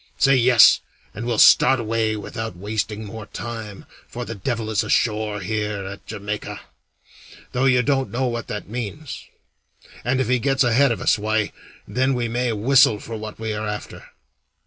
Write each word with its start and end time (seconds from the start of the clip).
Say 0.17 0.35
'Yes,' 0.35 0.79
and 1.13 1.27
we'll 1.27 1.37
start 1.37 1.79
away 1.79 2.15
without 2.15 2.55
wasting 2.57 3.05
more 3.05 3.27
time, 3.27 3.85
for 4.07 4.25
the 4.25 4.33
devil 4.33 4.71
is 4.71 4.83
ashore 4.83 5.41
here 5.41 5.85
at 5.85 6.07
Jamaica 6.07 6.59
though 7.51 7.65
you 7.65 7.83
don't 7.83 8.09
know 8.09 8.25
what 8.25 8.47
that 8.47 8.67
means 8.67 9.25
and 10.03 10.19
if 10.19 10.27
he 10.27 10.39
gets 10.39 10.63
ahead 10.63 10.91
of 10.91 11.01
us, 11.01 11.19
why, 11.19 11.51
then 11.87 12.15
we 12.15 12.27
may 12.27 12.51
whistle 12.51 12.99
for 12.99 13.15
what 13.15 13.37
we 13.39 13.53
are 13.53 13.67
after. 13.67 14.05